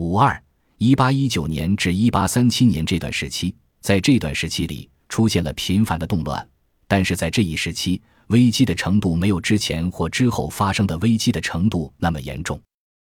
[0.00, 0.42] 五二
[0.78, 6.48] 一八一九年至一八三七年这段时期，在这段时期里出现了频繁的动乱，
[6.88, 12.58] 但是在这一时期，危机的程度没有之前或之后发生的危机的程度那么严重。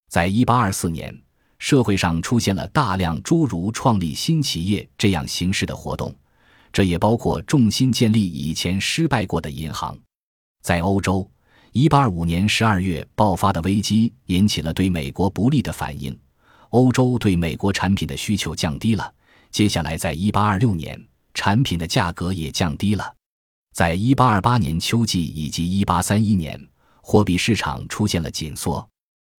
[0.09, 1.15] 在一八二四年，
[1.59, 6.17] 社会上出现了大量诸如创立新企业这样形式的活动，
[6.73, 9.95] 这也包括重新建立以前失败过的银行。
[10.63, 11.31] 在欧洲，
[11.73, 16.19] 一八二五年十二月爆发的危机引起了对美国不利的反应。
[16.71, 19.15] 欧洲对美国产品的需求降低了。
[19.51, 21.03] 接下来，在一八二六年，
[21.35, 23.15] 产品的价格也降低了。
[23.75, 26.61] 在一八二八年秋季以及一八三一年，
[27.01, 28.87] 货币市场出现了紧缩。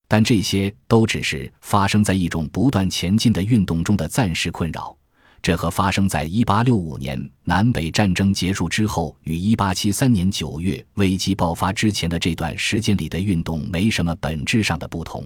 [0.08, 4.98] 但这些都只是发生在一种不断前进的运动中的暂时困扰。
[5.42, 15.24] 这和发生在一八六五年南北战争结束之后与一八七三年九月危机爆发之前的这段时间里的运动没什么本质上的不同。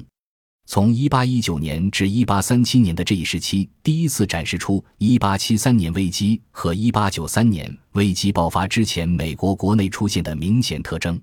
[0.66, 11.22] 从一八一九年至一八三七年的这一时期，第一次展示出一八七三年危机和一八九三年危机爆发之前美国国内出现的明显特征。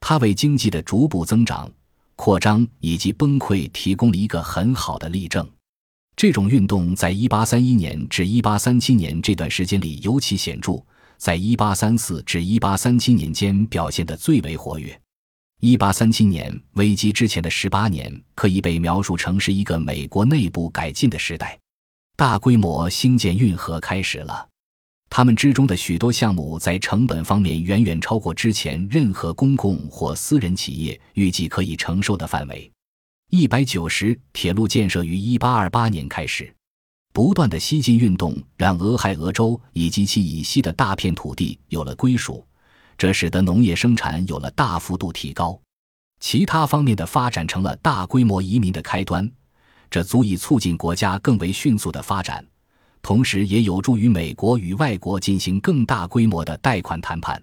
[0.00, 1.70] 它为经济的逐步增长、
[2.16, 5.48] 扩张以及崩溃提供了一个很好的例证。
[6.16, 10.82] 这种运动在一八三一年至一八三七年这段时间里尤其显著，
[11.18, 15.00] 在一八三四至一八三七年间表现得最为活跃。
[15.62, 21.58] 一八三七年危机之前的十八年可以被描述成是一个美国内部改进的时代，
[22.16, 24.48] 大规模兴建运河开始了，
[25.10, 32.72] 他们之中的许多项目在成本方面远远超过之前任何公共或私人企业预计可以承受的范围。
[33.28, 36.50] 一百九十铁路建设于一八二八年开始，
[37.12, 42.42] 不断的西进运动让俄亥俄州以及其以西的大片土地有了归属。
[43.00, 45.58] 这使得农业生产有了大幅度提高，
[46.20, 49.26] 其他方面的发展成了大规模移民的开端，
[49.90, 52.46] 这足以促进国家更为迅速的发展，
[53.00, 57.42] 同时也有助于美国与外国进行更大规模的贷款谈判。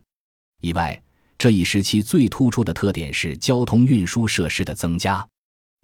[0.61, 1.01] 以外，
[1.39, 5.27] 这一时期最突出的特点是交通运输设施的增加，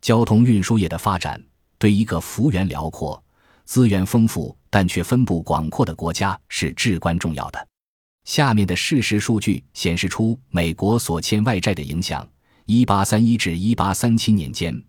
[0.02, 1.44] 交通运输业的发展
[1.80, 3.20] 对一个幅员辽阔、
[3.66, 7.68] 资源丰富但却分布广阔的国家是至关重要的。
[8.26, 12.28] 下面的事实数据显示出美国所欠外债的影响。
[12.66, 14.82] 一八三一至一八三七年间，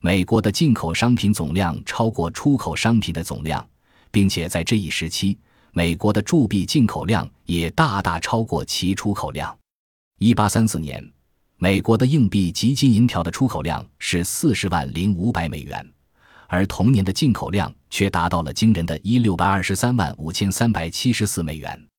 [0.00, 3.66] 美国的进口商品总量超过出口商品的总量，
[4.10, 5.38] 并且在这一时期，
[5.72, 9.56] 美国的铸币进口量也大大超过其出口量。
[10.18, 11.02] 一八三四年，
[11.56, 15.90] 美国的硬币及金银条的出口量是四十万零五百美元，
[16.48, 21.91] 而同年的进口量却达到了惊人的一六百二十三万五千三百七十四美元。